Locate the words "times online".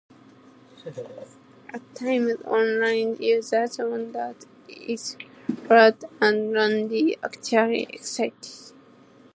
1.93-3.17